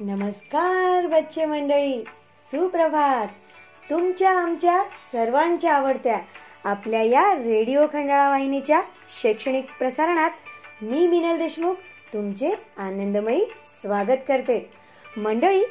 नमस्कार 0.00 1.06
बच्चे 1.06 1.44
मंडळी. 1.44 2.02
सुप्रभात. 2.38 3.28
तुमच्या 3.90 4.30
आमच्या 4.32 4.82
सर्वांच्या 5.12 5.74
आवडत्या 5.74 6.18
आपल्या 6.64 7.02
या 7.02 7.32
रेडिओ 7.34 7.86
खंडाळा 7.92 8.28
वाहिनीच्या 8.30 8.80
शैक्षणिक 9.22 9.72
प्रसारणात 9.78 10.30
मी 10.82 11.06
मिनल 11.06 11.38
देशमुख 11.38 11.74
तुमचे 12.12 12.52
आनंदमयी 12.76 13.44
स्वागत 13.80 14.22
करते. 14.28 14.70
मंडळी 15.16 15.64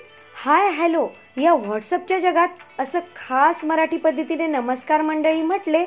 हाय 0.43 0.69
हॅलो 0.69 1.07
या 1.37 1.53
व्हॉट्सअपच्या 1.53 2.19
जगात 2.19 2.79
असं 2.79 2.99
खास 3.15 3.65
मराठी 3.65 3.97
पद्धतीने 3.97 4.47
नमस्कार 4.47 5.01
मंडळी 5.01 5.41
म्हटले 5.41 5.85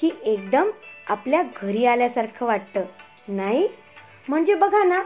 की 0.00 0.10
एकदम 0.24 0.70
आपल्या 1.08 1.42
घरी 1.62 1.86
आल्यासारखं 1.86 2.46
वाटतं 2.46 2.84
नाही? 3.28 3.68
म्हणजे 4.28 4.54
बघा 4.54 4.84
ना 4.84 5.02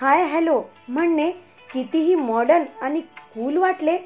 हाय 0.00 0.24
हॅलो 0.24 0.62
म्हणणे 0.88 1.32
कितीही 1.72 2.14
मॉडर्न 2.14 2.64
आणि 2.82 3.00
कूल 3.34 3.56
वाटले 3.56 3.96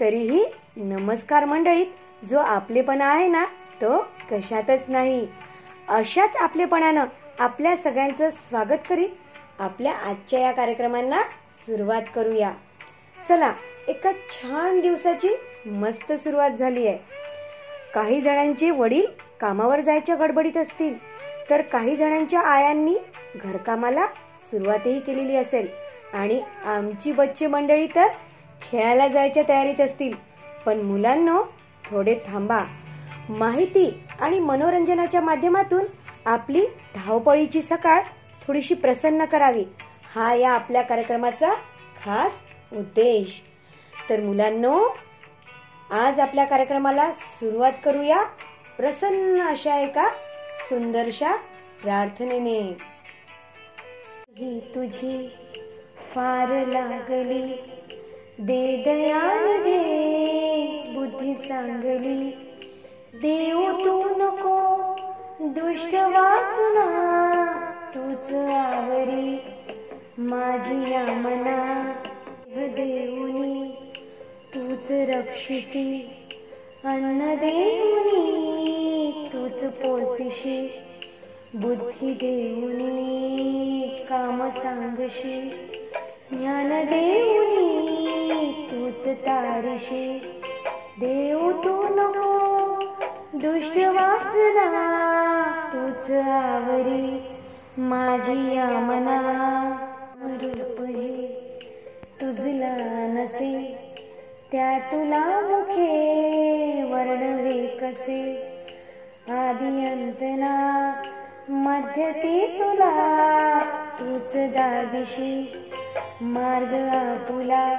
तरीही 0.00 0.44
नमस्कार 0.76 1.44
मंडळीत 1.44 2.24
जो 2.24 2.38
आपलेपणा 2.38 3.06
आहे 3.06 3.28
ना 3.28 3.44
तो 3.82 3.98
कशातच 4.30 4.84
नाही. 4.88 5.26
अशाच 5.88 6.36
आपलेपणानं 6.36 7.04
आपल्या 7.38 7.76
सगळ्यांचं 7.76 8.30
स्वागत 8.30 8.88
करीत 8.88 9.08
आपल्या 9.58 9.92
आजच्या 9.92 10.40
या 10.40 10.50
कार्यक्रमांना 10.52 11.22
सुरुवात 11.50 12.02
करूया. 12.14 12.52
चला 13.28 13.52
एका 13.88 14.12
छान 14.30 14.80
दिवसाची 14.80 15.34
मस्त 15.66 16.12
सुरुवात 16.12 16.50
झाली 16.50 16.86
आहे. 16.86 16.98
काही 17.94 18.20
जणांचे 18.20 18.70
वडील 18.70 19.06
कामावर 19.40 19.80
जायच्या 19.80 20.16
गडबडीत 20.16 20.56
असतील 20.56 20.94
तर 21.50 21.62
काही 21.62 21.96
जणांच्या 21.96 22.40
आयांनी 22.40 22.96
घरकामाला 23.36 24.06
सुरुवातही 24.38 25.00
केलेली 25.00 25.36
असेल. 25.36 25.85
आणि 26.16 26.40
आमची 26.64 27.12
बच्चे 27.12 27.46
मंडळी 27.46 27.86
तर 27.86 28.06
खेळायला 28.62 29.08
जायच्या 29.08 29.42
तयारीत 29.48 29.80
असतील. 29.80 30.14
पण 30.66 30.80
मुलांनो 30.80 31.42
थोडे 31.84 32.18
थांबा. 32.26 32.64
माहिती 33.28 34.04
आणि 34.20 34.40
मनोरंजनाच्या 34.40 35.20
माध्यमातून 35.20 35.84
आपली 36.26 36.66
धावपळीची 36.94 37.62
सकाळ 37.62 38.02
थोडीशी 38.46 38.74
प्रसन्न 38.74 39.24
करावी. 39.24 39.64
हा 40.14 40.34
या 40.34 40.50
आपल्या 40.50 40.82
कार्यक्रमाचा 40.82 41.52
खास 42.04 42.32
उद्देश. 42.72 43.42
तर 44.10 44.20
मुलांनो 44.20 44.96
आज 45.90 46.20
आपल्या 46.20 46.44
कार्यक्रमाला 46.44 47.12
सुरुवात 47.12 47.72
करूया 47.84 48.22
प्रसन्न 48.76 49.42
अशा 49.42 49.78
एका 49.78 50.08
सुंदरशा 50.56 51.36
प्रार्थनेने. 51.82 52.76
ही 54.38 54.60
तुझी 54.74 55.36
फार 56.16 56.66
लागली. 56.66 57.52
दे 58.40 58.82
दयान 58.84 59.62
दे 59.62 59.84
बुद्धी 60.94 61.34
चांगली. 61.34 62.30
देऊ 63.14 63.84
तू 63.84 64.02
नको 64.04 64.94
दुष्ट 65.40 65.94
वासना 65.94 66.86
तूच 67.94 68.32
आवरी. 68.32 69.40
माझी 70.18 70.92
या 70.92 71.06
मना 71.06 71.92
देऊनी. 72.56 73.74
तूच 74.54 74.88
रक्षिसी 74.90 76.16
अन्न 76.84 77.34
देऊनी. 77.34 78.32
तूच 79.32 79.64
पोसिशी 79.64 80.72
बुद्धी 81.54 82.14
देऊनी. 82.14 83.88
काम 84.08 84.48
सांगशी. 84.48 85.66
ज्ञान 86.32 86.68
देऊनी 86.68 88.68
तूच 88.70 89.16
तारशी. 89.16 90.34
देऊ 91.00 91.52
तू 91.52 91.82
नको 91.82 92.78
दुष्ट 93.34 93.78
वासना 93.78 94.90
तूच 95.72 96.10
आवरी. 96.10 97.22
माझी 97.78 98.56
यामना 98.56 99.18
रूप 100.22 100.80
हे 100.80 101.26
तुझला 102.20 103.06
नसे. 103.06 103.78
त्या 104.52 104.78
तुला 104.78 105.40
मुखे 105.40 106.82
वर्णवे 106.82 107.66
कसे. 107.66 108.52
आदि 109.30 109.86
अंतना 109.86 110.92
मध्य 111.50 112.10
ते 112.10 112.46
तुला 112.46 113.60
तूच 114.00 114.36
दाबिशी 114.36 115.62
मार्ग 116.22 116.74
आपुला. 116.74 117.74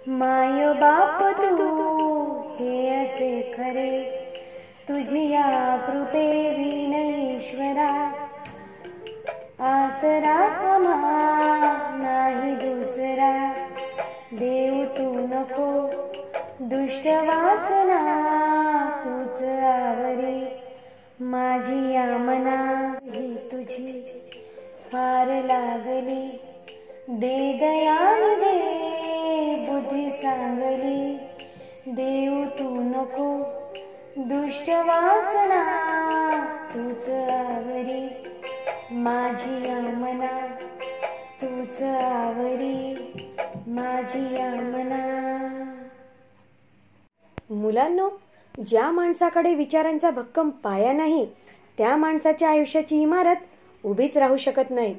माय 0.07 0.73
बाप 0.73 1.23
तू 1.41 2.41
हे 2.59 3.03
असे 3.03 3.53
खरे. 3.57 4.17
तुझ्या 4.89 5.77
कृपे 5.87 6.49
विण 6.49 6.93
ईश्वरा. 7.31 8.11
आसरा 9.59 10.47
कमा 10.47 11.17
नाही 11.93 12.55
दुसरा. 12.55 13.60
देव 14.33 14.85
तू 14.85 15.03
नको 15.03 15.89
दुष्ट 16.61 17.07
वासना 17.07 17.99
तूच 19.03 19.43
आवरी. 19.43 20.49
माझी 21.21 21.95
आमना 21.95 22.91
ही 23.03 23.35
तुझी 23.35 24.01
फार 24.91 25.27
लागली. 25.27 26.41
दे 27.09 27.57
दयान 27.59 28.39
दे 28.39 28.59
बुद्धी 29.69 30.11
चांगली. 30.11 31.17
देऊ 31.87 32.45
तू 32.45 32.69
नको 32.69 33.43
दुष्ट 34.17 34.69
वासना 34.69 35.63
तूच 36.73 37.09
आवरी. 37.09 38.23
माझी 38.91 39.69
आमना 39.69 40.47
तूच 41.41 41.83
आवरी. 41.83 42.90
माझी 44.15 45.59
मुलांनो 47.53 48.09
ज्या 48.67 48.89
माणसाकडे 48.91 49.53
विचारांचा 49.55 50.09
भक्कम 50.11 50.49
पाया 50.63 50.91
नाही 50.93 51.25
त्या 51.77 51.95
माणसाच्या 51.97 52.49
आयुष्याची 52.49 53.01
इमारत 53.01 53.85
उभीच 53.85 54.17
राहू 54.17 54.37
शकत 54.37 54.69
नाही. 54.69 54.95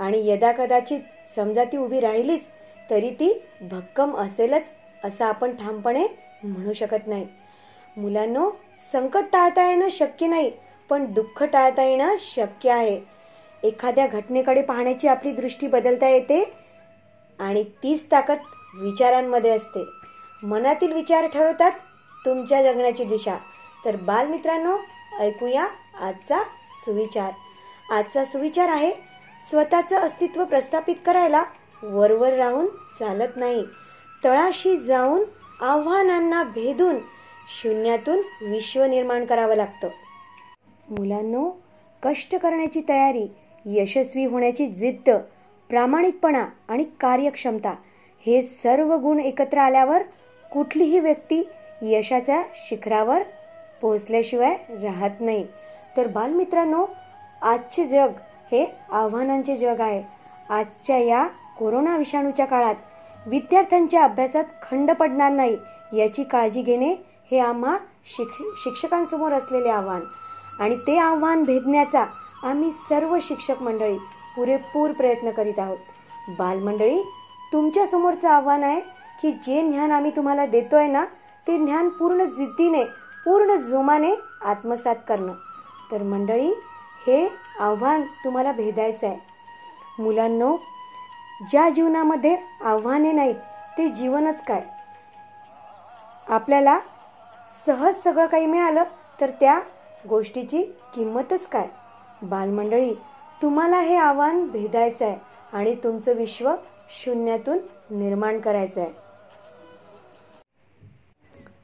आणि 0.00 0.20
यदा 0.28 0.50
कदाचित 0.52 1.00
समजा 1.36 1.64
ती 1.64 1.76
उभी 1.76 2.00
राहिलीच 2.00 2.46
तरी 2.90 3.10
ती 3.10 3.32
भक्कम 3.70 4.14
असेलच 4.16 4.70
असं 5.04 5.24
आपण 5.24 5.54
ठामपणे 5.56 6.06
म्हणू 6.44 6.72
शकत 6.72 7.06
नाही. 7.06 7.26
मुलांनो 7.96 8.50
संकट 8.92 9.24
टाळता 9.32 9.68
येणं 9.68 9.88
शक्य 9.90 10.26
नाही 10.26 10.50
पण 10.90 11.04
दुःख 11.12 11.42
टाळता 11.42 11.82
येणं 11.82 12.14
शक्य 12.20 12.70
आहे. 12.70 13.00
एखाद्या 13.62 14.06
घटनेकडे 14.06 14.62
पाहण्याची 14.62 15.08
आपली 15.08 15.32
दृष्टी 15.32 15.66
बदलता 15.66 16.08
येते 16.08 16.42
आणि 17.38 17.62
तीच 17.62 18.10
ताकद 18.10 18.36
विचारांमध्ये 18.74 19.50
असते. 19.50 19.84
मनातील 20.42 20.92
विचार 20.92 21.26
ठरवतात 21.26 21.72
तुमच्या 22.26 22.62
जगण्याची 22.62 23.04
दिशा. 23.04 23.36
तर 23.84 23.96
बालमित्रांनो 23.96 24.76
ऐकूया 25.18 25.66
आजचा 26.00 26.42
सुविचार. 26.68 27.32
आजचा 27.90 28.24
सुविचार 28.24 28.68
आहे 28.68 28.92
स्वतःचं 29.50 29.96
अस्तित्व 29.96 30.44
प्रस्थापित 30.44 30.94
करायला 31.06 31.42
वरवर 31.82 32.32
राहून 32.32 32.66
चालत 32.98 33.36
नाही. 33.36 33.64
तळाशी 34.24 34.76
जाऊन 34.76 35.22
आव्हानांना 35.60 36.42
भेदून 36.42 36.98
शून्यातून 37.48 38.18
विश्व 38.42 38.84
निर्माण 38.84 39.24
करावं 39.24 39.54
लागतं. 39.54 39.88
मुलांनो 40.88 41.50
कष्ट 42.02 42.34
करण्याची 42.34 42.80
तयारी 42.88 43.26
यशस्वी 43.66 44.24
होण्याची 44.24 44.66
जिद्द 44.66 45.10
प्रामाणिकपणा 45.72 46.44
आणि 46.68 46.84
कार्यक्षमता 47.00 47.70
हे 48.26 48.42
सर्व 48.42 48.96
गुण 48.96 49.20
एकत्र 49.20 49.58
आल्यावर 49.58 50.02
कुठलीही 50.52 50.98
व्यक्ती 50.98 51.48
यशाच्या 51.82 52.42
शिखरावर 52.54 53.22
पोहोचल्याशिवाय 53.82 54.56
राहत 54.82 55.20
नाही. 55.20 55.46
तर 55.96 56.06
बालमित्रांनो 56.06 56.84
आजचे 57.42 57.86
जग 57.86 58.08
हे 58.52 58.64
आव्हानांचे 58.92 59.56
जग 59.56 59.80
आहे. 59.80 60.02
आजच्या 60.50 60.98
या 60.98 61.26
कोरोना 61.58 61.96
विषाणूच्या 61.96 62.46
काळात 62.46 62.74
विद्यार्थ्यांच्या 63.26 64.04
अभ्यासात 64.04 64.44
खंड 64.62 64.90
पडणार 64.90 65.32
नाही 65.32 65.56
याची 65.92 66.24
काळजी 66.24 66.62
घेणे 66.62 66.94
हे 67.30 67.38
आम्हा 67.38 67.76
शिक 68.16 68.42
शिक्षकांसमोर 68.56 69.32
असलेले 69.32 69.68
आव्हान. 69.68 70.00
आणि 70.60 70.76
ते 70.76 70.98
आव्हान 70.98 71.44
भेदण्याचा 71.44 72.04
आम्ही 72.42 72.72
सर्व 72.72 73.18
शिक्षक 73.22 73.62
मंडळी 73.62 73.98
पुरेपूर 74.36 74.92
प्रयत्न 74.92 75.30
करीत 75.30 75.58
आहोत. 75.58 75.78
बालमंडळी 76.38 77.02
तुमच्या 77.52 77.86
समोरचं 77.86 78.28
आव्हान 78.28 78.64
आहे 78.64 78.80
की 79.22 79.32
जे 79.32 79.70
ज्ञान 79.70 79.92
आम्ही 79.92 80.10
तुम्हाला 80.16 80.46
देतोय 80.46 80.86
ना 80.86 81.04
ते 81.48 81.58
ज्ञान 81.58 81.88
पूर्ण 81.88 82.24
जिद्दीने 82.24 82.84
पूर्ण 83.24 83.56
जोमाने 83.56 84.14
आत्मसात 84.44 84.96
करणं. 85.08 85.32
तर 85.92 86.02
मंडळी 86.02 86.48
हे 87.06 87.28
आव्हान 87.60 88.02
तुम्हाला 88.02 88.52
भेदायचं 88.52 89.06
आहे. 89.06 89.18
मुलांनो 89.98 90.56
ज्या 91.50 91.68
जीवनामध्ये 91.68 92.36
आव्हाने 92.64 93.12
नाहीत 93.12 93.34
ते 93.78 93.88
जीवनच 93.88 94.44
काय? 94.44 94.62
आपल्याला 96.28 96.78
सहज 97.66 98.02
सगळं 98.02 98.26
काही 98.26 98.46
मिळालं 98.46 98.84
तर 99.20 99.30
त्या 99.30 99.60
गोष्टीची 100.08 100.62
किंमतच 100.94 101.46
काय? 101.46 101.68
बालमंडळी 102.22 102.94
तुम्हाला 103.42 103.78
हे 103.80 103.96
आव्हान 103.96 104.44
भेदायचं 104.46 105.04
आहे 105.04 105.16
आणि 105.52 105.74
तुमचं 105.84 106.14
विश्व 106.16 106.50
शून्यातून 106.98 107.58
निर्माण 107.90 108.38
करायचं 108.40 108.80
आहे. 108.80 108.90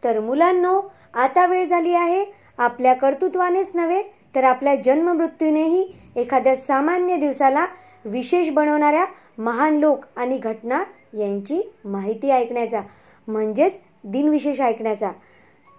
तर 0.05 0.19
मुलांनो 0.21 0.81
आता 1.15 1.47
वेळ 1.47 1.67
झाली 1.67 1.95
आहे 1.95 2.25
आपल्या 2.59 2.95
कर्तृत्वानेच 2.95 3.71
नव्हे 3.75 4.03
तर 4.35 4.45
आपल्या 4.45 4.75
जन्ममृत्यूनेही 4.85 5.87
एखाद्या 6.17 6.57
सामान्य 6.57 7.17
दिवसाला 7.17 7.67
विशेष 8.05 8.51
बनवणाऱ्या 8.51 9.05
महान 9.39 9.77
लोक 9.79 10.05
आणि 10.17 10.39
घटना 10.39 10.83
यांची 11.19 11.61
माहिती 11.85 12.31
ऐकण्याचा 12.31 12.81
म्हणजेच 13.29 13.79
दिनविशेष 14.05 14.61
ऐकण्याचा. 14.61 15.11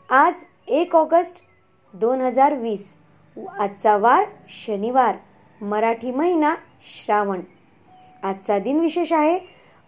आज 0.09 0.33
एक 0.67 0.95
ऑगस्ट 0.95 1.41
दोन 1.93 2.21
हजार 2.21 2.53
वीस 2.53 2.93
आजचा 3.59 3.97
वार 3.97 4.25
शनिवार. 4.65 5.15
मराठी 5.61 6.11
महिना 6.11 6.55
श्रावण. 6.85 7.41
आजचा 8.23 8.57
दिनविशेष 8.59 9.11
आहे 9.13 9.37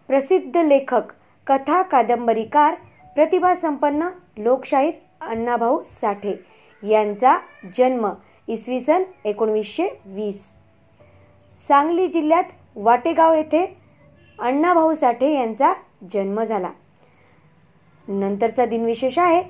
प्रसिद्ध 0.10 0.58
लेखक 0.58 1.12
कथा 1.48 1.82
कादंबरीकार 1.82 2.76
प्रतिभा 3.16 3.54
संपन्न 3.56 4.08
लोकशाहीर 4.38 4.94
अण्णाभाऊ 5.22 5.82
साठे 6.02 6.34
यांचा 6.84 7.38
जन्म 7.78 8.08
इसवी 8.48 8.80
सन 8.82 9.04
एकोणवीसशे 9.26 9.88
वीस. 10.06 10.52
सांगली 11.60 12.08
जिल्ह्यात 12.08 12.44
वाटेगाव 12.76 13.34
येथे 13.34 13.66
अण्णाभाऊ 14.40 14.94
साठे 14.96 15.34
यांचा 15.34 15.74
जन्म 16.14 16.44
झाला. 16.44 16.72
नंतरचा 18.08 18.66
दिनविशेष 18.66 19.20
आहे 19.20 19.42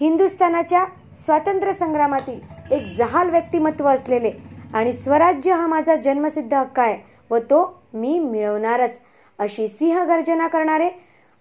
हिंदुस्थानाच्या 0.00 0.84
स्वातंत्र्य 1.24 1.72
संग्रामातील 1.72 2.40
एक 2.72 2.86
जहाल 2.96 3.30
व्यक्तिमत्व 3.30 3.88
असलेले 3.88 4.30
आणि 4.74 4.92
स्वराज्य 4.92 5.52
हा 5.52 5.66
माझा 5.66 5.96
जन्मसिद्ध 5.96 6.52
हक्क 6.54 6.80
आहे 6.80 6.98
व 7.30 7.38
तो 7.50 7.62
मी 7.94 8.18
मिळवणारच 8.18 8.98
अशी 9.38 9.66
सिंह 9.68 10.04
गर्जना 10.04 10.46
करणारे 10.48 10.88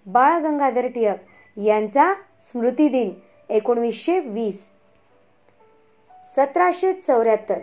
बाळ 0.06 0.40
गंगाधर 0.44 0.88
टिळक 0.88 1.60
यांचा 1.60 2.14
स्मृती 2.42 2.88
दिन 2.90 3.12
एकोणवीसशे 3.50 4.20
वीस. 4.20 4.64
सतराशे 6.36 6.94
चौऱ्याहत्तर 6.94 7.60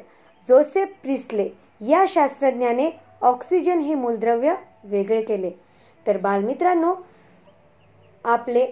जोसेफ 0.48 0.88
प्रिस्ले 1.02 1.48
या 1.88 2.04
शास्त्रज्ञाने 2.08 2.90
ऑक्सिजन 3.22 3.78
हे 3.78 3.94
मूलद्रव्य 3.94 4.54
वेगळे 4.84 5.20
केले. 5.22 5.50
तर 6.06 6.16
बालमित्रांनो 6.16 6.94
आपले 8.24 8.64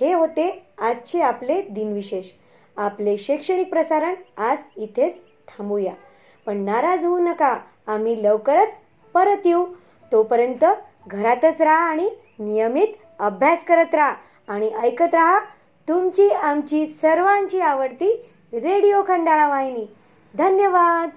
हे 0.00 0.12
होते 0.12 0.48
आजचे 0.78 1.20
आपले 1.20 1.60
दिनविशेष. 1.62 2.30
आपले 2.76 3.16
शैक्षणिक 3.16 3.68
प्रसारण 3.70 4.14
आज 4.38 4.58
इथेच 4.76 5.18
थांबूया. 5.48 5.92
पण 6.46 6.56
नाराज 6.56 7.04
होऊ 7.04 7.18
नका. 7.18 7.58
आम्ही 7.86 8.22
लवकरच 8.22 8.76
परत 9.14 9.46
येऊ. 9.46 9.64
तोपर्यंत 10.12 10.64
घरातच 11.06 11.60
राहा 11.60 11.84
आणि 11.84 12.08
नियमित 12.38 12.88
अभ्यास 13.18 13.64
करत 13.64 13.94
राहा 13.94 14.14
आणि 14.48 14.70
ऐकत 14.82 15.14
राहा 15.14 15.38
तुमची 15.88 16.28
आमची 16.28 16.86
सर्वांची 16.86 17.60
आवडती 17.60 18.10
रेडिओ 18.52 19.02
खंडाळा 19.06 19.48
वाहिनी. 19.48 19.86
धन्यवाद! 20.34 21.10